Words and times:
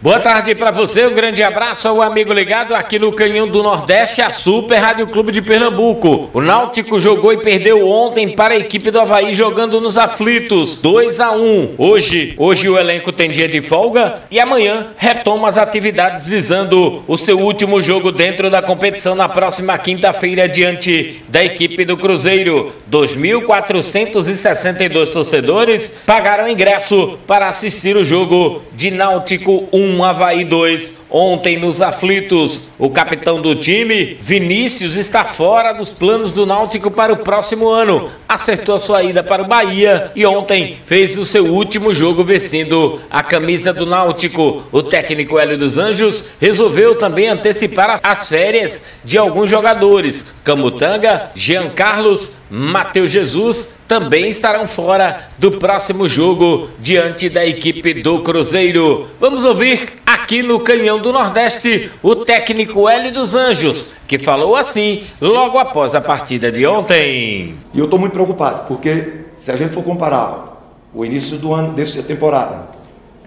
Boa 0.00 0.20
tarde 0.20 0.54
para 0.54 0.70
você, 0.70 1.08
um 1.08 1.12
grande 1.12 1.42
abraço 1.42 1.88
ao 1.88 2.00
amigo 2.00 2.32
ligado 2.32 2.72
aqui 2.72 3.00
no 3.00 3.10
Canhão 3.10 3.48
do 3.48 3.64
Nordeste, 3.64 4.22
a 4.22 4.30
Super 4.30 4.76
Rádio 4.76 5.08
Clube 5.08 5.32
de 5.32 5.42
Pernambuco. 5.42 6.30
O 6.32 6.40
Náutico 6.40 7.00
jogou 7.00 7.32
e 7.32 7.42
perdeu 7.42 7.84
ontem 7.88 8.36
para 8.36 8.54
a 8.54 8.56
equipe 8.56 8.92
do 8.92 9.00
Havaí 9.00 9.34
jogando 9.34 9.80
nos 9.80 9.98
aflitos, 9.98 10.76
2 10.76 11.18
a 11.18 11.32
1. 11.32 11.74
Hoje, 11.76 12.32
hoje 12.38 12.68
o 12.68 12.78
elenco 12.78 13.10
tem 13.10 13.28
dia 13.28 13.48
de 13.48 13.60
folga 13.60 14.22
e 14.30 14.38
amanhã 14.38 14.86
retoma 14.96 15.48
as 15.48 15.58
atividades 15.58 16.28
visando 16.28 17.02
o 17.08 17.18
seu 17.18 17.40
último 17.40 17.82
jogo 17.82 18.12
dentro 18.12 18.48
da 18.48 18.62
competição 18.62 19.16
na 19.16 19.28
próxima 19.28 19.76
quinta-feira 19.78 20.48
diante 20.48 21.24
da 21.28 21.44
equipe 21.44 21.84
do 21.84 21.96
Cruzeiro. 21.96 22.72
2.462 22.88 25.12
torcedores 25.12 26.00
pagaram 26.06 26.46
ingresso 26.46 27.18
para 27.26 27.48
assistir 27.48 27.96
o 27.96 28.04
jogo 28.04 28.62
de 28.72 28.92
Náutico 28.92 29.68
1 29.72 29.87
1 29.88 30.04
Havaí 30.04 30.44
2. 30.44 31.04
Ontem 31.10 31.58
nos 31.58 31.80
aflitos, 31.80 32.70
o 32.78 32.90
capitão 32.90 33.40
do 33.40 33.54
time, 33.54 34.18
Vinícius, 34.20 34.96
está 34.96 35.24
fora 35.24 35.72
dos 35.72 35.90
planos 35.90 36.32
do 36.32 36.44
Náutico 36.44 36.90
para 36.90 37.12
o 37.12 37.18
próximo 37.18 37.68
ano. 37.68 38.10
Acertou 38.28 38.74
a 38.74 38.78
sua 38.78 39.02
ida 39.02 39.22
para 39.22 39.42
o 39.42 39.46
Bahia 39.46 40.12
e 40.14 40.26
ontem 40.26 40.78
fez 40.84 41.16
o 41.16 41.24
seu 41.24 41.46
último 41.46 41.94
jogo 41.94 42.22
vestindo 42.22 43.00
a 43.10 43.22
camisa 43.22 43.72
do 43.72 43.86
Náutico. 43.86 44.64
O 44.70 44.82
técnico 44.82 45.38
Hélio 45.38 45.56
dos 45.56 45.78
Anjos 45.78 46.34
resolveu 46.40 46.94
também 46.94 47.28
antecipar 47.28 48.00
as 48.02 48.28
férias 48.28 48.90
de 49.04 49.16
alguns 49.16 49.50
jogadores. 49.50 50.34
Camutanga, 50.44 51.30
Jean 51.34 51.70
Carlos, 51.70 52.32
Matheus 52.50 53.10
Jesus 53.10 53.76
também 53.86 54.28
estarão 54.28 54.66
fora 54.66 55.28
do 55.38 55.52
próximo 55.52 56.08
jogo 56.08 56.70
diante 56.78 57.28
da 57.28 57.44
equipe 57.44 57.94
do 57.94 58.20
Cruzeiro. 58.20 59.08
Vamos 59.20 59.44
ouvir 59.44 59.77
aqui 60.06 60.42
no 60.42 60.60
Canhão 60.60 61.00
do 61.00 61.12
Nordeste 61.12 61.90
o 62.02 62.16
técnico 62.16 62.88
Hélio 62.88 63.12
dos 63.12 63.34
Anjos, 63.34 63.96
que 64.06 64.18
falou 64.18 64.56
assim 64.56 65.04
logo 65.20 65.58
após 65.58 65.94
a 65.94 66.00
partida 66.00 66.52
de 66.52 66.66
ontem. 66.66 67.54
E 67.72 67.78
eu 67.78 67.84
estou 67.84 67.98
muito 67.98 68.12
preocupado, 68.12 68.66
porque 68.68 69.24
se 69.36 69.50
a 69.50 69.56
gente 69.56 69.72
for 69.72 69.82
comparar 69.82 70.76
o 70.94 71.04
início 71.04 71.38
do 71.38 71.54
ano 71.54 71.72
dessa 71.72 72.02
temporada 72.02 72.68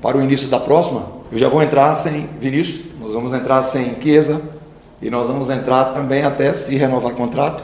para 0.02 0.18
o 0.18 0.22
início 0.22 0.48
da 0.48 0.60
próxima, 0.60 1.08
eu 1.32 1.38
já 1.38 1.50
vou 1.50 1.64
entrar 1.64 1.96
sem 1.96 2.30
Vinícius, 2.40 2.86
nós 3.00 3.14
vamos 3.14 3.34
entrar 3.34 3.64
sem 3.64 3.96
Chiesa 4.02 4.42
e 5.02 5.10
nós 5.10 5.28
vamos 5.28 5.50
entrar 5.50 5.94
também 5.94 6.24
até 6.24 6.54
se 6.54 6.76
renovar 6.76 7.14
contrato 7.14 7.64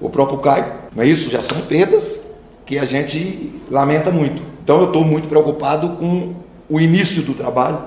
o 0.00 0.08
próprio 0.08 0.38
Caio. 0.38 0.66
É 0.96 1.06
isso? 1.06 1.30
Já 1.30 1.42
são 1.42 1.60
perdas 1.62 2.30
que 2.64 2.78
a 2.78 2.84
gente 2.84 3.60
lamenta 3.70 4.10
muito. 4.10 4.42
Então 4.62 4.78
eu 4.80 4.86
estou 4.86 5.04
muito 5.04 5.28
preocupado 5.28 5.96
com 5.96 6.34
o 6.68 6.78
início 6.78 7.22
do 7.22 7.34
trabalho 7.34 7.80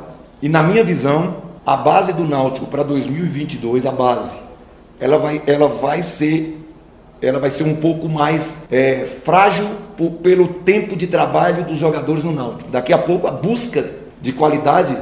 e 0.44 0.50
na 0.50 0.62
minha 0.62 0.84
visão 0.84 1.38
a 1.66 1.78
base 1.78 2.12
do 2.12 2.26
Náutico 2.26 2.68
para 2.68 2.84
2022 2.84 3.86
a 3.86 3.92
base 3.94 4.36
ela 5.00 5.18
vai 5.18 5.42
ela 5.48 5.70
vai 5.70 6.04
ser 6.04 6.60
ela 7.22 7.40
vai 7.40 7.50
ser 7.50 7.64
um 7.64 7.78
pouco 7.78 8.10
mais 8.10 8.66
é, 8.70 9.06
frágil 9.06 9.66
por, 9.96 10.12
pelo 10.16 10.46
tempo 10.50 10.98
de 10.98 11.08
trabalho 11.08 11.64
dos 11.64 11.80
jogadores 11.80 12.26
no 12.26 12.34
Náutico. 12.34 12.70
Daqui 12.70 12.92
a 12.92 12.98
pouco 12.98 13.26
a 13.26 13.32
busca 13.32 13.90
de 14.22 14.34
qualidade 14.34 14.98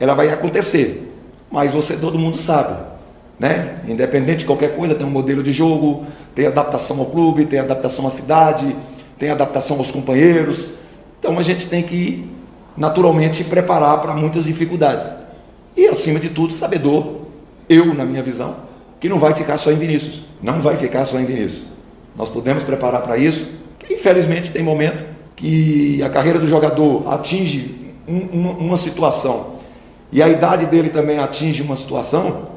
ela 0.00 0.14
vai 0.14 0.30
acontecer, 0.30 1.14
mas 1.48 1.70
você 1.70 1.96
todo 1.96 2.18
mundo 2.18 2.40
sabe, 2.40 2.82
né? 3.38 3.76
Independente 3.86 4.38
de 4.38 4.46
qualquer 4.46 4.74
coisa, 4.74 4.96
tem 4.96 5.06
um 5.06 5.10
modelo 5.10 5.40
de 5.44 5.52
jogo, 5.52 6.04
tem 6.34 6.48
adaptação 6.48 6.98
ao 6.98 7.06
clube, 7.06 7.44
tem 7.44 7.60
adaptação 7.60 8.04
à 8.04 8.10
cidade, 8.10 8.74
tem 9.16 9.30
adaptação 9.30 9.78
aos 9.78 9.92
companheiros. 9.92 10.72
Então 11.20 11.38
a 11.38 11.42
gente 11.42 11.68
tem 11.68 11.84
que 11.84 12.28
naturalmente 12.76 13.44
preparar 13.44 14.00
para 14.00 14.14
muitas 14.14 14.44
dificuldades. 14.44 15.10
E 15.76 15.86
acima 15.86 16.18
de 16.18 16.28
tudo, 16.28 16.52
sabedor, 16.52 17.22
eu 17.68 17.94
na 17.94 18.04
minha 18.04 18.22
visão, 18.22 18.56
que 19.00 19.08
não 19.08 19.18
vai 19.18 19.34
ficar 19.34 19.56
só 19.56 19.70
em 19.70 19.76
Vinícius. 19.76 20.22
Não 20.42 20.60
vai 20.60 20.76
ficar 20.76 21.04
só 21.04 21.18
em 21.18 21.24
Vinícius. 21.24 21.64
Nós 22.16 22.28
podemos 22.28 22.62
preparar 22.62 23.02
para 23.02 23.16
isso. 23.16 23.48
Infelizmente 23.90 24.50
tem 24.50 24.62
momento 24.62 25.04
que 25.34 26.02
a 26.02 26.08
carreira 26.08 26.38
do 26.38 26.46
jogador 26.46 27.12
atinge 27.12 27.92
um, 28.06 28.50
uma 28.50 28.76
situação 28.76 29.54
e 30.12 30.22
a 30.22 30.28
idade 30.28 30.66
dele 30.66 30.90
também 30.90 31.18
atinge 31.18 31.62
uma 31.62 31.74
situação 31.74 32.48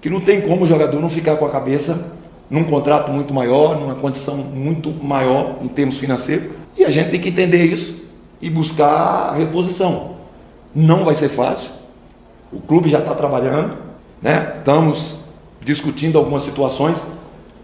que 0.00 0.10
não 0.10 0.20
tem 0.20 0.40
como 0.40 0.64
o 0.64 0.66
jogador 0.66 1.00
não 1.00 1.08
ficar 1.08 1.36
com 1.36 1.46
a 1.46 1.50
cabeça 1.50 2.16
num 2.50 2.64
contrato 2.64 3.10
muito 3.10 3.32
maior, 3.32 3.78
numa 3.78 3.94
condição 3.94 4.36
muito 4.36 4.92
maior 4.92 5.58
em 5.62 5.68
termos 5.68 5.98
financeiros. 5.98 6.48
E 6.76 6.84
a 6.84 6.90
gente 6.90 7.10
tem 7.10 7.20
que 7.20 7.28
entender 7.28 7.64
isso 7.64 8.05
e 8.40 8.50
buscar 8.50 9.34
reposição. 9.36 10.16
Não 10.74 11.04
vai 11.04 11.14
ser 11.14 11.28
fácil. 11.28 11.70
O 12.52 12.60
clube 12.60 12.88
já 12.88 12.98
está 12.98 13.14
trabalhando, 13.14 13.76
né? 14.20 14.54
Estamos 14.58 15.20
discutindo 15.60 16.18
algumas 16.18 16.42
situações, 16.42 17.02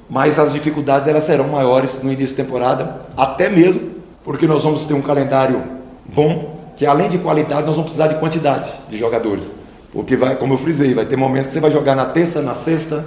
mas 0.09 0.39
as 0.39 0.53
dificuldades 0.53 1.07
elas 1.07 1.25
serão 1.25 1.49
maiores 1.49 2.03
no 2.03 2.13
início 2.13 2.37
da 2.37 2.45
temporada, 2.45 3.03
até 3.17 3.49
mesmo 3.49 3.93
porque 4.25 4.47
nós 4.47 4.63
vamos 4.63 4.85
ter 4.85 4.95
um 4.95 5.03
calendário 5.03 5.63
bom, 6.05 6.57
que 6.77 6.87
além 6.87 7.09
de 7.09 7.19
qualidade, 7.19 7.67
nós 7.67 7.77
vamos 7.77 7.91
precisar 7.91 8.09
de 8.09 8.15
quantidade 8.17 8.73
de 8.89 8.97
jogadores. 8.97 9.51
Porque 9.93 10.17
vai, 10.17 10.37
como 10.37 10.55
eu 10.55 10.59
frisei, 10.59 10.95
vai 10.95 11.05
ter 11.05 11.17
momentos 11.17 11.49
que 11.49 11.53
você 11.53 11.61
vai 11.61 11.71
jogar 11.71 11.95
na 11.95 12.07
terça, 12.07 12.41
na 12.41 12.55
sexta, 12.55 13.05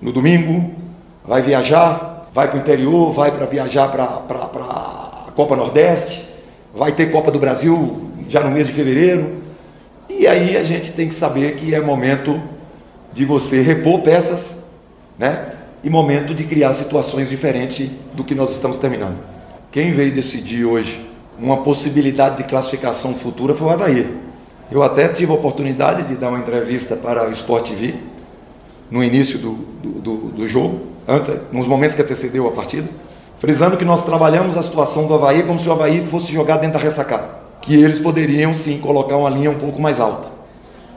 no 0.00 0.12
domingo, 0.12 0.70
vai 1.24 1.42
viajar, 1.42 2.28
vai 2.34 2.48
para 2.48 2.58
o 2.58 2.60
interior, 2.60 3.12
vai 3.12 3.32
para 3.32 3.46
viajar 3.46 3.88
para 3.88 4.04
a 4.04 5.32
Copa 5.34 5.56
Nordeste, 5.56 6.28
vai 6.74 6.92
ter 6.92 7.10
Copa 7.10 7.30
do 7.30 7.38
Brasil 7.38 8.10
já 8.28 8.42
no 8.42 8.50
mês 8.50 8.66
de 8.66 8.72
fevereiro. 8.72 9.42
E 10.08 10.26
aí 10.26 10.56
a 10.56 10.62
gente 10.62 10.92
tem 10.92 11.08
que 11.08 11.14
saber 11.14 11.56
que 11.56 11.74
é 11.74 11.80
momento 11.80 12.40
de 13.12 13.24
você 13.24 13.60
repor 13.60 14.00
peças, 14.00 14.64
né? 15.18 15.54
E 15.82 15.90
momento 15.90 16.34
de 16.34 16.44
criar 16.44 16.72
situações 16.72 17.28
diferentes 17.28 17.90
do 18.14 18.24
que 18.24 18.34
nós 18.34 18.50
estamos 18.50 18.76
terminando. 18.78 19.18
Quem 19.70 19.92
veio 19.92 20.12
decidir 20.12 20.64
hoje 20.64 21.08
uma 21.38 21.58
possibilidade 21.58 22.38
de 22.38 22.44
classificação 22.44 23.14
futura 23.14 23.54
foi 23.54 23.68
o 23.68 23.70
Havaí. 23.70 24.16
Eu 24.70 24.82
até 24.82 25.08
tive 25.08 25.30
a 25.30 25.34
oportunidade 25.34 26.08
de 26.08 26.16
dar 26.16 26.30
uma 26.30 26.38
entrevista 26.38 26.96
para 26.96 27.28
o 27.28 27.32
Sport 27.32 27.68
TV 27.68 27.94
no 28.90 29.04
início 29.04 29.38
do, 29.38 29.52
do, 29.52 30.00
do, 30.00 30.16
do 30.30 30.48
jogo 30.48 30.80
antes, 31.06 31.34
nos 31.52 31.66
momentos 31.66 31.94
que 31.94 32.02
antecedeu 32.02 32.46
a 32.46 32.52
partida, 32.52 32.88
frisando 33.38 33.76
que 33.76 33.84
nós 33.84 34.02
trabalhamos 34.02 34.56
a 34.56 34.62
situação 34.62 35.06
do 35.06 35.14
Havaí 35.14 35.42
como 35.44 35.60
se 35.60 35.68
o 35.68 35.72
Havaí 35.72 36.04
fosse 36.04 36.32
jogar 36.32 36.56
dentro 36.56 36.78
da 36.78 36.84
ressacada, 36.84 37.28
que 37.60 37.74
eles 37.74 37.98
poderiam 37.98 38.52
sim 38.52 38.78
colocar 38.78 39.16
uma 39.16 39.30
linha 39.30 39.50
um 39.50 39.58
pouco 39.58 39.80
mais 39.80 40.00
alta. 40.00 40.28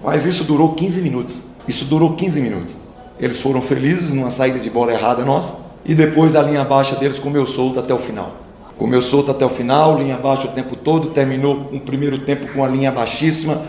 Mas 0.04 0.26
isso 0.26 0.44
durou 0.44 0.74
15 0.74 1.02
minutos. 1.02 1.42
Isso 1.68 1.86
durou 1.86 2.14
15 2.14 2.42
minutos. 2.42 2.76
Eles 3.20 3.40
foram 3.40 3.62
felizes 3.62 4.12
numa 4.12 4.32
saída 4.32 4.60
de 4.60 4.70
bola 4.70 4.92
errada 4.92 5.24
nossa 5.24 5.60
e 5.86 5.94
depois 5.94 6.36
a 6.36 6.42
linha 6.42 6.64
baixa 6.64 6.96
deles 6.96 7.20
comeu 7.20 7.46
solto 7.46 7.80
até 7.80 7.94
o 7.94 8.00
final. 8.00 8.36
Comeu 8.78 9.02
solto 9.02 9.30
até 9.30 9.46
o 9.46 9.50
final, 9.50 9.98
linha 9.98 10.18
baixa 10.18 10.48
o 10.48 10.52
tempo 10.52 10.76
todo, 10.76 11.10
terminou 11.10 11.70
o 11.72 11.80
primeiro 11.80 12.18
tempo 12.20 12.48
com 12.52 12.66
a 12.66 12.68
linha 12.68 12.92
baixíssima 12.92 13.62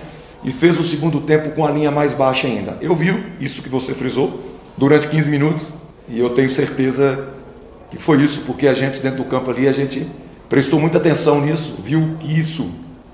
e 0.42 0.50
fez 0.50 0.78
o 0.78 0.82
segundo 0.82 1.20
tempo 1.20 1.50
com 1.50 1.66
a 1.66 1.70
linha 1.70 1.90
mais 1.90 2.14
baixa 2.14 2.46
ainda. 2.46 2.78
Eu 2.80 2.94
vi 2.94 3.14
isso 3.38 3.60
que 3.60 3.68
você 3.68 3.92
frisou 3.92 4.40
durante 4.76 5.08
15 5.08 5.28
minutos 5.28 5.74
e 6.08 6.18
eu 6.18 6.30
tenho 6.30 6.48
certeza 6.48 7.28
que 7.92 7.98
foi 7.98 8.22
isso, 8.22 8.44
porque 8.46 8.66
a 8.66 8.72
gente 8.72 9.02
dentro 9.02 9.18
do 9.18 9.26
campo 9.26 9.50
ali, 9.50 9.68
a 9.68 9.72
gente 9.72 10.08
prestou 10.48 10.80
muita 10.80 10.96
atenção 10.96 11.42
nisso, 11.42 11.76
viu 11.84 12.16
que 12.18 12.38
isso 12.38 12.70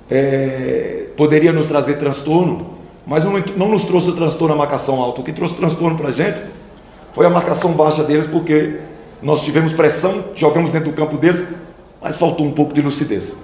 é, 0.08 1.06
poderia 1.16 1.52
nos 1.52 1.66
trazer 1.66 1.98
transtorno, 1.98 2.74
mas 3.04 3.24
não, 3.24 3.32
não 3.56 3.68
nos 3.68 3.82
trouxe 3.82 4.12
transtorno 4.12 4.54
a 4.54 4.56
marcação 4.56 5.00
alta. 5.00 5.20
O 5.20 5.24
que 5.24 5.32
trouxe 5.32 5.54
transtorno 5.54 5.98
para 5.98 6.10
a 6.10 6.12
gente 6.12 6.44
foi 7.12 7.26
a 7.26 7.30
marcação 7.30 7.72
baixa 7.72 8.04
deles, 8.04 8.24
porque 8.28 8.78
nós 9.20 9.42
tivemos 9.42 9.72
pressão, 9.72 10.26
jogamos 10.36 10.70
dentro 10.70 10.92
do 10.92 10.94
campo 10.94 11.16
deles, 11.16 11.44
mas 12.00 12.14
faltou 12.14 12.46
um 12.46 12.52
pouco 12.52 12.72
de 12.72 12.80
lucidez. 12.80 13.34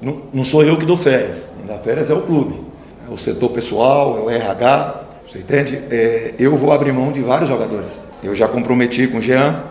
Não, 0.00 0.22
não 0.32 0.44
sou 0.44 0.62
eu 0.62 0.76
que 0.76 0.86
dou 0.86 0.96
férias, 0.96 1.48
dá 1.66 1.78
férias 1.78 2.10
é 2.10 2.14
o 2.14 2.22
clube, 2.22 2.60
é 3.10 3.12
o 3.12 3.18
setor 3.18 3.48
pessoal, 3.50 4.18
é 4.18 4.20
o 4.20 4.30
RH, 4.30 5.02
você 5.28 5.40
entende? 5.40 5.82
É, 5.90 6.34
eu 6.38 6.54
vou 6.54 6.70
abrir 6.70 6.92
mão 6.92 7.10
de 7.10 7.22
vários 7.22 7.48
jogadores. 7.48 7.90
Eu 8.22 8.36
já 8.36 8.46
comprometi 8.46 9.08
com 9.08 9.18
o 9.18 9.20
Jean, 9.20 9.64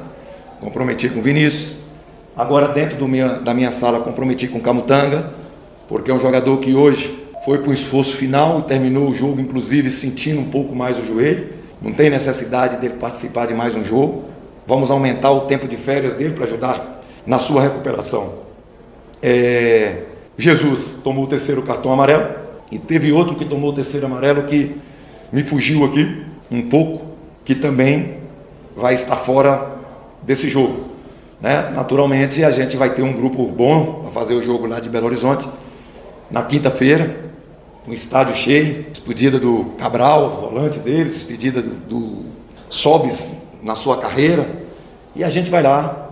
comprometi 0.65 1.07
com 1.09 1.21
Vinícius. 1.21 1.75
Agora, 2.35 2.67
dentro 2.69 3.07
minha, 3.07 3.35
da 3.35 3.53
minha 3.53 3.71
sala, 3.71 3.99
comprometi 3.99 4.47
com 4.47 4.57
o 4.57 4.61
Camutanga, 4.61 5.31
porque 5.87 6.09
é 6.09 6.13
um 6.13 6.19
jogador 6.19 6.57
que 6.57 6.73
hoje 6.73 7.23
foi 7.45 7.59
para 7.59 7.69
o 7.69 7.73
esforço 7.73 8.15
final 8.17 8.59
e 8.59 8.63
terminou 8.63 9.07
o 9.09 9.13
jogo, 9.13 9.39
inclusive, 9.39 9.91
sentindo 9.91 10.41
um 10.41 10.49
pouco 10.49 10.75
mais 10.75 10.97
o 10.97 11.05
joelho. 11.05 11.49
Não 11.79 11.93
tem 11.93 12.09
necessidade 12.09 12.77
dele 12.77 12.95
participar 12.99 13.45
de 13.45 13.53
mais 13.53 13.75
um 13.75 13.83
jogo. 13.83 14.25
Vamos 14.65 14.89
aumentar 14.89 15.31
o 15.31 15.41
tempo 15.41 15.67
de 15.67 15.77
férias 15.77 16.15
dele 16.15 16.33
para 16.33 16.45
ajudar 16.45 17.03
na 17.27 17.37
sua 17.37 17.61
recuperação. 17.61 18.33
É... 19.21 20.03
Jesus 20.37 20.99
tomou 21.03 21.25
o 21.25 21.27
terceiro 21.27 21.61
cartão 21.61 21.93
amarelo 21.93 22.25
e 22.71 22.79
teve 22.79 23.11
outro 23.11 23.35
que 23.35 23.45
tomou 23.45 23.69
o 23.69 23.73
terceiro 23.73 24.07
amarelo 24.07 24.43
que 24.43 24.75
me 25.31 25.43
fugiu 25.43 25.85
aqui 25.85 26.25
um 26.51 26.63
pouco, 26.63 27.05
que 27.45 27.53
também 27.53 28.17
vai 28.75 28.95
estar 28.95 29.15
fora 29.15 29.74
desse 30.25 30.49
jogo. 30.49 30.85
Né? 31.39 31.71
Naturalmente, 31.73 32.43
a 32.43 32.51
gente 32.51 32.75
vai 32.75 32.89
ter 32.89 33.01
um 33.01 33.13
grupo 33.13 33.45
bom 33.45 34.01
para 34.03 34.11
fazer 34.11 34.33
o 34.33 34.41
jogo 34.41 34.65
lá 34.65 34.79
de 34.79 34.89
Belo 34.89 35.05
Horizonte 35.05 35.47
na 36.29 36.43
quinta-feira, 36.43 37.23
um 37.87 37.93
estádio 37.93 38.35
cheio, 38.35 38.87
despedida 38.89 39.39
do 39.39 39.73
Cabral, 39.77 40.49
volante 40.49 40.79
deles, 40.79 41.13
despedida 41.13 41.61
do, 41.61 41.69
do 41.69 42.25
Sobes 42.69 43.27
na 43.61 43.75
sua 43.75 43.97
carreira, 43.97 44.49
e 45.15 45.23
a 45.23 45.29
gente 45.29 45.49
vai 45.49 45.61
lá 45.61 46.09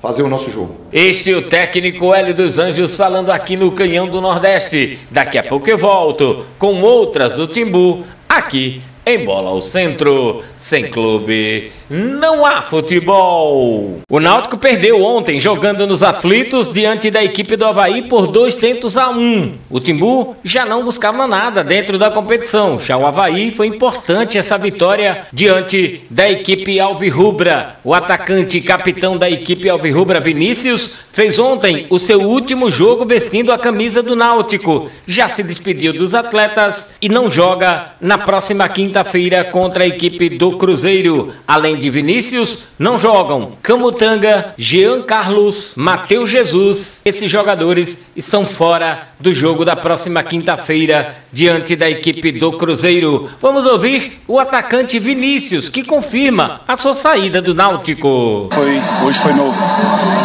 fazer 0.00 0.22
o 0.22 0.28
nosso 0.28 0.50
jogo. 0.50 0.76
Este 0.92 1.32
é 1.32 1.36
o 1.36 1.42
técnico 1.42 2.14
Hélio 2.14 2.34
dos 2.34 2.58
Anjos 2.58 2.96
falando 2.96 3.30
aqui 3.30 3.56
no 3.56 3.72
Canhão 3.72 4.08
do 4.08 4.20
Nordeste. 4.20 5.00
Daqui 5.10 5.36
a 5.38 5.42
pouco 5.42 5.68
eu 5.68 5.76
volto 5.76 6.46
com 6.56 6.80
outras 6.82 7.34
do 7.34 7.48
Timbu 7.48 8.04
aqui 8.28 8.80
em 9.14 9.24
bola 9.24 9.50
ao 9.50 9.60
centro, 9.60 10.42
sem 10.56 10.90
clube, 10.90 11.72
não 11.88 12.44
há 12.44 12.62
futebol. 12.62 14.00
O 14.10 14.20
Náutico 14.20 14.58
perdeu 14.58 15.02
ontem 15.02 15.40
jogando 15.40 15.86
nos 15.86 16.02
aflitos 16.02 16.70
diante 16.70 17.10
da 17.10 17.24
equipe 17.24 17.56
do 17.56 17.64
Havaí 17.64 18.02
por 18.02 18.26
dois 18.26 18.56
tentos 18.56 18.96
a 18.96 19.10
um. 19.10 19.54
O 19.70 19.80
Timbu 19.80 20.36
já 20.44 20.66
não 20.66 20.84
buscava 20.84 21.26
nada 21.26 21.64
dentro 21.64 21.98
da 21.98 22.10
competição. 22.10 22.78
Já 22.78 22.96
o 22.96 23.06
Havaí 23.06 23.50
foi 23.50 23.66
importante 23.66 24.38
essa 24.38 24.58
vitória 24.58 25.26
diante 25.32 26.02
da 26.10 26.28
equipe 26.28 26.78
Alvirrubra. 26.78 27.76
O 27.82 27.94
atacante 27.94 28.58
e 28.58 28.62
capitão 28.62 29.16
da 29.16 29.30
equipe 29.30 29.68
Alvirrubra, 29.68 30.20
Vinícius, 30.20 31.00
fez 31.12 31.38
ontem 31.38 31.86
o 31.90 31.98
seu 31.98 32.20
último 32.20 32.70
jogo 32.70 33.04
vestindo 33.04 33.52
a 33.52 33.58
camisa 33.58 34.02
do 34.02 34.14
Náutico. 34.14 34.90
Já 35.06 35.28
se 35.28 35.42
despediu 35.42 35.92
dos 35.92 36.14
atletas 36.14 36.96
e 37.00 37.08
não 37.08 37.30
joga 37.30 37.92
na 38.00 38.18
próxima 38.18 38.68
quinta 38.68 38.97
quinta-feira 38.98 39.44
contra 39.44 39.84
a 39.84 39.86
equipe 39.86 40.30
do 40.30 40.56
Cruzeiro. 40.56 41.32
Além 41.46 41.76
de 41.76 41.88
Vinícius, 41.88 42.68
não 42.78 42.98
jogam 42.98 43.52
Camutanga, 43.62 44.54
Jean 44.56 45.02
Carlos, 45.02 45.74
Matheus 45.76 46.30
Jesus. 46.30 47.02
Esses 47.04 47.30
jogadores 47.30 48.10
estão 48.16 48.46
fora 48.46 49.08
do 49.20 49.32
jogo 49.32 49.64
da 49.64 49.76
próxima 49.76 50.22
quinta-feira 50.22 51.14
diante 51.32 51.76
da 51.76 51.88
equipe 51.88 52.32
do 52.32 52.52
Cruzeiro. 52.52 53.30
Vamos 53.40 53.66
ouvir 53.66 54.20
o 54.26 54.38
atacante 54.38 54.98
Vinícius, 54.98 55.68
que 55.68 55.84
confirma 55.84 56.62
a 56.66 56.74
sua 56.74 56.94
saída 56.94 57.40
do 57.40 57.54
Náutico. 57.54 58.48
Foi, 58.52 58.80
hoje 59.06 59.18
foi 59.20 59.32
meu, 59.32 59.52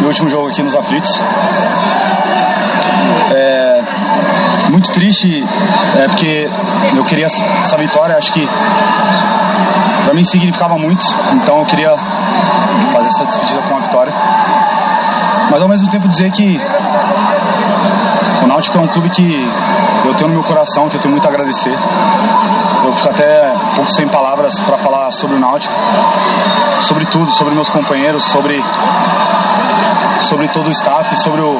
meu 0.00 0.08
último 0.08 0.28
jogo 0.28 0.48
aqui 0.48 0.62
nos 0.62 0.74
Aflitos. 0.74 1.12
Muito 4.74 4.90
triste, 4.90 5.30
é, 5.30 6.08
porque 6.08 6.48
eu 6.96 7.04
queria 7.04 7.26
essa 7.26 7.78
vitória, 7.78 8.16
acho 8.16 8.32
que 8.32 8.44
para 8.44 10.12
mim 10.12 10.24
significava 10.24 10.74
muito, 10.74 11.04
então 11.32 11.58
eu 11.58 11.64
queria 11.64 11.90
fazer 12.92 13.06
essa 13.06 13.24
despedida 13.24 13.62
com 13.68 13.76
a 13.76 13.80
vitória. 13.80 14.12
Mas 15.48 15.62
ao 15.62 15.68
mesmo 15.68 15.88
tempo 15.88 16.08
dizer 16.08 16.28
que 16.32 16.58
o 18.42 18.46
Náutico 18.48 18.76
é 18.76 18.80
um 18.80 18.88
clube 18.88 19.10
que 19.10 19.48
eu 20.06 20.14
tenho 20.16 20.30
no 20.30 20.40
meu 20.40 20.44
coração, 20.44 20.88
que 20.88 20.96
eu 20.96 21.00
tenho 21.00 21.12
muito 21.12 21.24
a 21.24 21.30
agradecer. 21.30 21.72
Eu 22.84 22.92
fico 22.94 23.10
até 23.10 23.54
um 23.54 23.74
pouco 23.76 23.90
sem 23.92 24.08
palavras 24.08 24.60
para 24.60 24.76
falar 24.78 25.08
sobre 25.12 25.36
o 25.36 25.40
Náutico, 25.40 25.72
sobre 26.80 27.06
tudo, 27.06 27.30
sobre 27.30 27.54
meus 27.54 27.70
companheiros, 27.70 28.24
sobre 28.24 28.60
sobre 30.18 30.48
todo 30.48 30.66
o 30.66 30.70
staff, 30.70 31.14
sobre 31.16 31.42
o, 31.42 31.54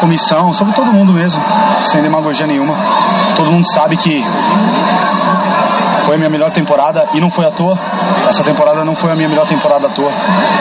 comissão, 0.00 0.52
sobre 0.52 0.74
todo 0.74 0.92
mundo 0.92 1.12
mesmo, 1.12 1.42
sem 1.80 2.02
demagogia 2.02 2.46
nenhuma. 2.46 2.74
Todo 3.34 3.52
mundo 3.52 3.64
sabe 3.72 3.96
que 3.96 4.22
foi 6.02 6.14
a 6.14 6.18
minha 6.18 6.30
melhor 6.30 6.50
temporada 6.50 7.08
e 7.14 7.20
não 7.20 7.28
foi 7.28 7.46
à 7.46 7.50
toa. 7.50 7.74
Essa 8.28 8.44
temporada 8.44 8.84
não 8.84 8.94
foi 8.94 9.12
a 9.12 9.16
minha 9.16 9.28
melhor 9.28 9.46
temporada 9.46 9.88
à 9.88 9.90
toa. 9.90 10.10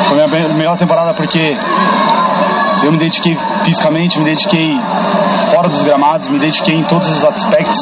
Foi 0.10 0.22
a 0.22 0.28
minha 0.28 0.54
melhor 0.54 0.78
temporada 0.78 1.14
porque 1.14 1.58
eu 2.84 2.92
me 2.92 2.98
dediquei 2.98 3.36
fisicamente, 3.64 4.20
me 4.20 4.26
dediquei 4.26 4.76
fora 5.52 5.70
dos 5.70 5.84
gramados, 5.84 6.30
me 6.30 6.40
dediquei 6.40 6.76
em 6.76 6.84
todos 6.84 7.08
os 7.08 7.24
aspectos 7.24 7.78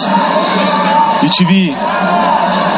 e 1.24 1.30
tive 1.30 1.76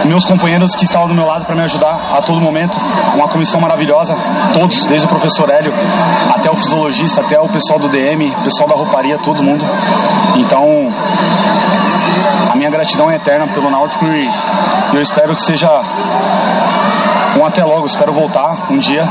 meus 0.07 0.25
companheiros 0.25 0.75
que 0.75 0.85
estavam 0.85 1.07
do 1.07 1.15
meu 1.15 1.25
lado 1.25 1.45
para 1.45 1.55
me 1.55 1.63
ajudar 1.63 2.17
a 2.17 2.21
todo 2.21 2.39
momento, 2.39 2.77
uma 3.15 3.27
comissão 3.27 3.59
maravilhosa, 3.59 4.15
todos, 4.53 4.85
desde 4.87 5.05
o 5.05 5.09
professor 5.09 5.49
Hélio 5.51 5.73
até 6.33 6.51
o 6.51 6.55
fisiologista, 6.55 7.21
até 7.21 7.39
o 7.39 7.49
pessoal 7.49 7.79
do 7.79 7.89
DM, 7.89 8.31
pessoal 8.43 8.69
da 8.69 8.75
rouparia, 8.75 9.17
todo 9.17 9.43
mundo. 9.43 9.65
Então, 10.37 10.63
a 12.51 12.55
minha 12.55 12.69
gratidão 12.69 13.09
é 13.09 13.15
eterna 13.15 13.51
pelo 13.53 13.69
Náutico 13.69 14.05
e 14.05 14.95
eu 14.95 15.01
espero 15.01 15.33
que 15.33 15.41
seja 15.41 15.67
um 17.37 17.45
até 17.45 17.63
logo, 17.63 17.85
espero 17.85 18.13
voltar 18.13 18.71
um 18.71 18.77
dia 18.77 19.03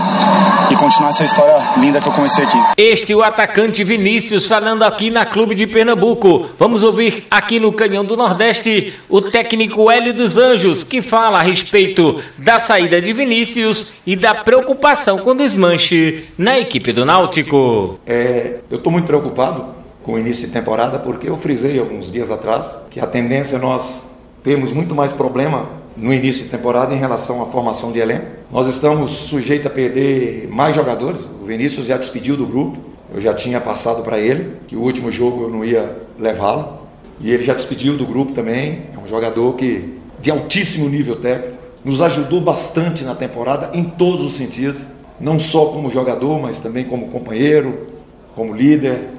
e 0.71 0.77
continuar 0.77 1.11
essa 1.11 1.25
história 1.25 1.75
linda 1.79 2.01
que 2.01 2.09
eu 2.09 2.13
comecei 2.13 2.45
aqui. 2.45 2.57
Este 2.77 3.13
é 3.13 3.17
o 3.17 3.23
atacante 3.23 3.85
Vinícius 3.85 4.49
falando 4.49 4.83
aqui 4.83 5.11
na 5.11 5.27
Clube 5.27 5.55
de 5.55 5.67
Pernambuco. 5.67 6.47
Vamos 6.59 6.83
ouvir 6.83 7.27
aqui 7.31 7.61
no 7.61 7.73
Canhão 7.73 8.05
do 8.05 8.17
Nordeste 8.17 8.95
o 9.09 9.21
técnico 9.21 9.91
Hélio 9.91 10.15
dos 10.15 10.39
Anjos, 10.39 10.83
que 10.83 11.03
fala 11.03 11.39
a 11.39 11.43
respeito 11.43 12.23
da 12.39 12.59
saída 12.59 13.01
de 13.01 13.13
Vinícius 13.13 13.95
e 14.07 14.17
da 14.17 14.35
preocupação 14.35 15.19
com 15.19 15.31
o 15.31 15.35
desmanche 15.35 16.29
na 16.39 16.59
equipe 16.59 16.93
do 16.93 17.05
Náutico. 17.05 18.01
É, 18.07 18.61
eu 18.71 18.79
estou 18.79 18.91
muito 18.91 19.07
preocupado 19.07 19.67
com 20.03 20.15
o 20.15 20.19
início 20.19 20.47
de 20.47 20.53
temporada 20.53 20.99
porque 20.99 21.29
eu 21.29 21.37
frisei 21.37 21.79
alguns 21.79 22.11
dias 22.11 22.31
atrás 22.31 22.87
que 22.91 23.01
a 23.01 23.07
tendência 23.07 23.57
é 23.57 23.59
nós 23.59 24.03
temos 24.43 24.71
muito 24.71 24.95
mais 24.95 25.13
problema 25.13 25.84
no 25.97 26.13
início 26.13 26.45
de 26.45 26.51
temporada 26.51 26.95
em 26.95 26.99
relação 26.99 27.43
à 27.43 27.47
formação 27.47 27.93
de 27.93 27.99
elenco. 27.99 28.27
Nós 28.51 28.67
estamos 28.67 29.11
sujeitos 29.11 29.67
a 29.67 29.71
perder 29.71 30.49
mais 30.49 30.75
jogadores. 30.75 31.31
O 31.43 31.45
Vinícius 31.47 31.87
já 31.87 31.97
despediu 31.97 32.37
do 32.37 32.47
grupo. 32.47 32.79
Eu 33.13 33.21
já 33.21 33.33
tinha 33.33 33.61
passado 33.61 34.03
para 34.03 34.19
ele 34.19 34.57
que 34.67 34.77
o 34.77 34.81
último 34.81 35.11
jogo 35.11 35.45
eu 35.45 35.51
não 35.51 35.65
ia 35.65 35.97
levá-lo. 36.19 36.85
E 37.21 37.31
ele 37.31 37.45
já 37.45 37.55
despediu 37.55 37.97
do 37.97 38.07
grupo 38.07 38.33
também. 38.33 38.83
É 38.95 38.99
um 38.99 39.07
jogador 39.07 39.55
que 39.55 39.99
de 40.25 40.31
altíssimo 40.31 40.89
nível 40.89 41.17
técnico, 41.17 41.53
nos 41.85 42.01
ajudou 42.01 42.41
bastante 42.41 43.05
na 43.05 43.15
temporada 43.15 43.71
em 43.75 43.85
todos 43.85 44.23
os 44.23 44.33
sentidos, 44.33 44.81
não 45.21 45.39
só 45.39 45.67
como 45.67 45.91
jogador, 45.91 46.41
mas 46.41 46.61
também 46.61 46.85
como 46.85 47.09
companheiro, 47.09 47.89
como 48.35 48.55
líder, 48.55 49.11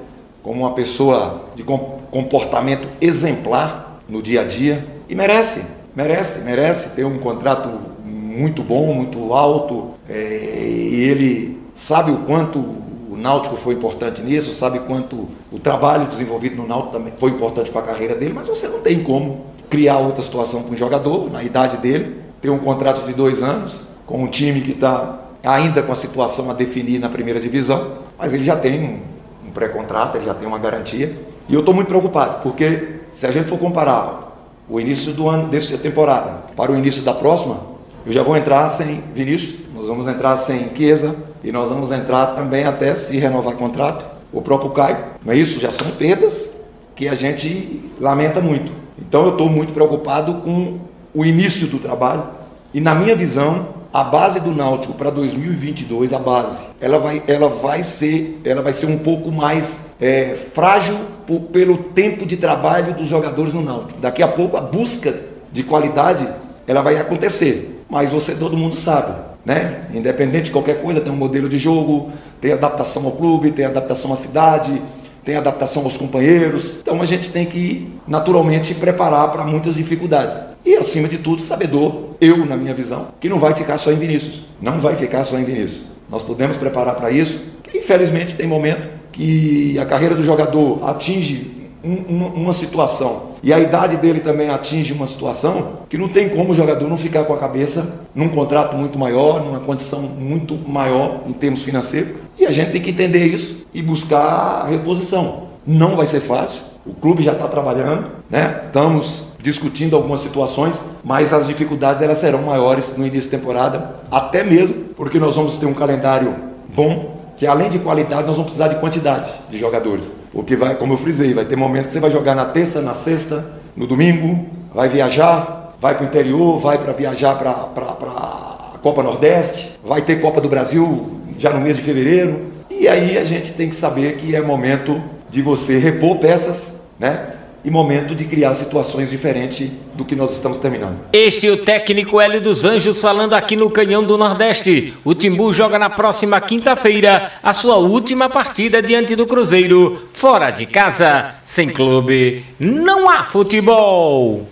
como 0.42 0.62
uma 0.62 0.74
pessoa 0.74 1.44
de 1.54 1.62
comportamento 1.62 2.88
exemplar 3.00 4.00
no 4.08 4.20
dia 4.20 4.40
a 4.40 4.44
dia 4.44 4.84
e 5.08 5.14
merece 5.14 5.62
merece, 5.96 6.40
merece 6.40 6.94
ter 6.94 7.04
um 7.04 7.18
contrato 7.18 7.70
muito 8.04 8.62
bom, 8.62 8.92
muito 8.92 9.32
alto, 9.32 9.94
é, 10.06 10.68
e 10.68 11.00
ele 11.00 11.58
sabe 11.74 12.10
o 12.10 12.18
quanto 12.18 12.58
o 12.58 13.16
Náutico 13.16 13.56
foi 13.56 13.74
importante 13.74 14.20
nisso, 14.20 14.52
sabe 14.52 14.80
quanto 14.80 15.26
o 15.50 15.58
trabalho 15.58 16.06
desenvolvido 16.06 16.56
no 16.56 16.68
Náutico 16.68 16.92
também 16.92 17.14
foi 17.16 17.30
importante 17.30 17.70
para 17.70 17.80
a 17.80 17.84
carreira 17.84 18.14
dele, 18.14 18.34
mas 18.34 18.46
você 18.46 18.68
não 18.68 18.80
tem 18.80 19.02
como 19.02 19.46
criar 19.70 19.96
outra 19.96 20.22
situação 20.22 20.62
para 20.62 20.74
um 20.74 20.76
jogador, 20.76 21.30
na 21.32 21.42
idade 21.42 21.78
dele, 21.78 22.20
ter 22.42 22.50
um 22.50 22.58
contrato 22.58 23.06
de 23.06 23.14
dois 23.14 23.42
anos, 23.42 23.82
com 24.06 24.22
um 24.22 24.28
time 24.28 24.60
que 24.60 24.72
está 24.72 25.20
ainda 25.42 25.82
com 25.82 25.92
a 25.92 25.96
situação 25.96 26.50
a 26.50 26.54
definir 26.54 26.98
na 26.98 27.08
primeira 27.08 27.40
divisão, 27.40 27.92
mas 28.18 28.34
ele 28.34 28.44
já 28.44 28.54
tem 28.54 28.80
um, 28.82 29.48
um 29.48 29.50
pré-contrato, 29.50 30.18
ele 30.18 30.26
já 30.26 30.34
tem 30.34 30.46
uma 30.46 30.58
garantia. 30.58 31.18
E 31.48 31.54
eu 31.54 31.60
estou 31.60 31.74
muito 31.74 31.88
preocupado, 31.88 32.42
porque 32.42 32.96
se 33.10 33.26
a 33.26 33.30
gente 33.30 33.48
for 33.48 33.58
comparar 33.58 34.25
o 34.68 34.80
início 34.80 35.12
do 35.12 35.28
ano 35.28 35.48
dessa 35.48 35.78
temporada 35.78 36.44
para 36.56 36.72
o 36.72 36.76
início 36.76 37.02
da 37.02 37.14
próxima, 37.14 37.60
eu 38.04 38.12
já 38.12 38.22
vou 38.22 38.36
entrar 38.36 38.68
sem 38.68 39.02
Vinícius, 39.14 39.60
nós 39.74 39.86
vamos 39.86 40.06
entrar 40.06 40.36
sem 40.36 40.74
Chiesa 40.74 41.14
e 41.42 41.50
nós 41.50 41.68
vamos 41.68 41.90
entrar 41.90 42.34
também 42.34 42.64
até 42.64 42.94
se 42.94 43.16
renovar 43.18 43.54
contrato, 43.54 44.06
o 44.32 44.42
próprio 44.42 44.70
Caio. 44.70 44.98
Não 45.24 45.32
é 45.32 45.36
isso? 45.36 45.60
Já 45.60 45.72
são 45.72 45.90
perdas 45.92 46.60
que 46.94 47.08
a 47.08 47.14
gente 47.14 47.90
lamenta 48.00 48.40
muito. 48.40 48.72
Então 48.98 49.24
eu 49.24 49.32
estou 49.32 49.48
muito 49.48 49.72
preocupado 49.72 50.34
com 50.34 50.78
o 51.14 51.24
início 51.24 51.66
do 51.66 51.78
trabalho 51.78 52.24
e 52.72 52.80
na 52.80 52.94
minha 52.94 53.14
visão 53.14 53.68
a 53.96 54.04
base 54.04 54.40
do 54.40 54.54
Náutico 54.54 54.92
para 54.92 55.08
2022, 55.08 56.12
a 56.12 56.18
base, 56.18 56.64
ela 56.78 56.98
vai, 56.98 57.22
ela 57.26 57.48
vai 57.48 57.82
ser, 57.82 58.38
ela 58.44 58.60
vai 58.60 58.74
ser 58.74 58.84
um 58.84 58.98
pouco 58.98 59.32
mais 59.32 59.86
é, 59.98 60.34
frágil 60.34 60.98
por, 61.26 61.40
pelo 61.44 61.78
tempo 61.78 62.26
de 62.26 62.36
trabalho 62.36 62.92
dos 62.92 63.08
jogadores 63.08 63.54
no 63.54 63.62
Náutico. 63.62 63.98
Daqui 63.98 64.22
a 64.22 64.28
pouco 64.28 64.54
a 64.54 64.60
busca 64.60 65.18
de 65.50 65.62
qualidade 65.62 66.28
ela 66.66 66.82
vai 66.82 66.98
acontecer, 66.98 67.84
mas 67.88 68.10
você 68.10 68.34
todo 68.34 68.54
mundo 68.54 68.76
sabe, 68.76 69.14
né? 69.46 69.86
Independente 69.94 70.44
de 70.44 70.50
qualquer 70.50 70.82
coisa, 70.82 71.00
tem 71.00 71.10
um 71.10 71.16
modelo 71.16 71.48
de 71.48 71.56
jogo, 71.56 72.12
tem 72.38 72.52
adaptação 72.52 73.06
ao 73.06 73.12
clube, 73.12 73.50
tem 73.50 73.64
adaptação 73.64 74.12
à 74.12 74.16
cidade, 74.16 74.82
tem 75.26 75.34
adaptação 75.34 75.82
aos 75.82 75.96
companheiros. 75.96 76.78
Então 76.80 77.02
a 77.02 77.04
gente 77.04 77.30
tem 77.30 77.44
que 77.44 77.92
naturalmente 78.06 78.72
preparar 78.74 79.32
para 79.32 79.44
muitas 79.44 79.74
dificuldades. 79.74 80.40
E 80.64 80.76
acima 80.76 81.08
de 81.08 81.18
tudo, 81.18 81.42
sabedor, 81.42 82.10
eu 82.20 82.46
na 82.46 82.56
minha 82.56 82.72
visão, 82.72 83.08
que 83.20 83.28
não 83.28 83.40
vai 83.40 83.52
ficar 83.52 83.76
só 83.76 83.90
em 83.90 83.96
Vinícius. 83.96 84.44
Não 84.62 84.80
vai 84.80 84.94
ficar 84.94 85.24
só 85.24 85.36
em 85.36 85.44
Vinícius. 85.44 85.82
Nós 86.08 86.22
podemos 86.22 86.56
preparar 86.56 86.94
para 86.94 87.10
isso. 87.10 87.42
Infelizmente 87.74 88.36
tem 88.36 88.46
momento 88.46 88.88
que 89.10 89.76
a 89.80 89.84
carreira 89.84 90.14
do 90.14 90.22
jogador 90.22 90.88
atinge 90.88 91.56
um, 91.82 92.26
uma 92.26 92.52
situação 92.52 93.34
e 93.42 93.52
a 93.52 93.58
idade 93.58 93.96
dele 93.96 94.20
também 94.20 94.48
atinge 94.48 94.92
uma 94.92 95.06
situação 95.06 95.80
que 95.88 95.96
não 95.96 96.08
tem 96.08 96.28
como 96.28 96.52
o 96.52 96.54
jogador 96.54 96.88
não 96.88 96.96
ficar 96.96 97.24
com 97.24 97.32
a 97.32 97.38
cabeça 97.38 98.06
num 98.14 98.28
contrato 98.28 98.76
muito 98.76 98.98
maior, 98.98 99.44
numa 99.44 99.60
condição 99.60 100.02
muito 100.02 100.56
maior 100.68 101.20
em 101.26 101.32
termos 101.32 101.62
financeiros. 101.62 102.12
E 102.38 102.46
a 102.46 102.50
gente 102.50 102.72
tem 102.72 102.82
que 102.82 102.90
entender 102.90 103.26
isso 103.26 103.66
e 103.72 103.82
buscar 103.82 104.66
reposição. 104.68 105.48
Não 105.66 105.96
vai 105.96 106.06
ser 106.06 106.20
fácil. 106.20 106.62
O 106.84 106.94
clube 106.94 107.22
já 107.22 107.32
está 107.32 107.48
trabalhando, 107.48 108.10
né? 108.30 108.62
Estamos 108.66 109.32
discutindo 109.40 109.96
algumas 109.96 110.20
situações, 110.20 110.80
mas 111.02 111.32
as 111.32 111.46
dificuldades 111.46 112.00
elas 112.00 112.18
serão 112.18 112.42
maiores 112.42 112.96
no 112.96 113.06
início 113.06 113.30
da 113.30 113.38
temporada, 113.38 113.96
até 114.10 114.44
mesmo 114.44 114.76
porque 114.96 115.18
nós 115.18 115.34
vamos 115.34 115.56
ter 115.56 115.66
um 115.66 115.74
calendário 115.74 116.34
bom 116.74 117.16
que 117.36 117.46
além 117.46 117.68
de 117.68 117.78
qualidade, 117.78 118.26
nós 118.26 118.36
vamos 118.36 118.46
precisar 118.46 118.68
de 118.68 118.76
quantidade 118.76 119.30
de 119.50 119.58
jogadores. 119.58 120.10
Porque 120.32 120.56
vai, 120.56 120.74
como 120.76 120.94
eu 120.94 120.98
frisei, 120.98 121.34
vai 121.34 121.44
ter 121.44 121.56
momentos 121.56 121.88
que 121.88 121.92
você 121.92 122.00
vai 122.00 122.10
jogar 122.10 122.34
na 122.34 122.46
terça, 122.46 122.80
na 122.80 122.94
sexta, 122.94 123.44
no 123.76 123.86
domingo, 123.86 124.46
vai 124.74 124.88
viajar, 124.88 125.74
vai 125.80 125.94
para 125.94 126.04
o 126.04 126.06
interior, 126.06 126.58
vai 126.58 126.78
para 126.78 126.92
viajar 126.92 127.36
para 127.36 127.50
a 127.50 128.78
Copa 128.82 129.02
Nordeste, 129.02 129.78
vai 129.84 130.00
ter 130.02 130.20
Copa 130.20 130.40
do 130.40 130.48
Brasil 130.48 131.20
já 131.38 131.52
no 131.52 131.60
mês 131.60 131.76
de 131.76 131.82
fevereiro. 131.82 132.52
E 132.70 132.88
aí 132.88 133.16
a 133.16 133.24
gente 133.24 133.52
tem 133.52 133.68
que 133.68 133.74
saber 133.74 134.16
que 134.16 134.34
é 134.34 134.40
momento 134.40 135.02
de 135.30 135.42
você 135.42 135.78
repor 135.78 136.18
peças, 136.18 136.86
né? 136.98 137.36
e 137.66 137.70
momento 137.70 138.14
de 138.14 138.24
criar 138.24 138.54
situações 138.54 139.10
diferentes 139.10 139.68
do 139.92 140.04
que 140.04 140.14
nós 140.14 140.32
estamos 140.32 140.56
terminando. 140.56 141.00
Este 141.12 141.48
é 141.48 141.50
o 141.50 141.56
técnico 141.56 142.20
Hélio 142.20 142.40
dos 142.40 142.64
Anjos 142.64 143.00
falando 143.00 143.34
aqui 143.34 143.56
no 143.56 143.68
Canhão 143.68 144.04
do 144.04 144.16
Nordeste. 144.16 144.94
O 145.04 145.16
Timbu 145.16 145.52
joga 145.52 145.76
na 145.76 145.90
próxima 145.90 146.40
quinta-feira 146.40 147.32
a 147.42 147.52
sua 147.52 147.74
última 147.74 148.28
partida 148.28 148.80
diante 148.80 149.16
do 149.16 149.26
Cruzeiro, 149.26 150.06
fora 150.12 150.52
de 150.52 150.64
casa, 150.64 151.34
sem 151.44 151.68
clube, 151.68 152.44
não 152.60 153.10
há 153.10 153.24
futebol. 153.24 154.44